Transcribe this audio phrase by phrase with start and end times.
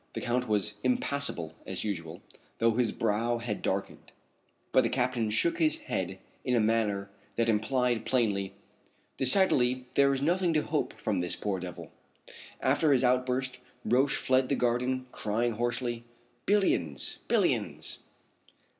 [0.13, 2.23] The Count was impassible as usual,
[2.57, 4.11] though his brow had darkened,
[4.71, 8.55] but the captain shook his head in a manner that implied plainly:
[9.17, 11.91] "Decidedly there is nothing to hope from this poor devil!"
[12.61, 16.03] After his outburst Roch fled across the garden crying hoarsely:
[16.47, 17.19] "Billions!
[17.27, 17.99] Billions!"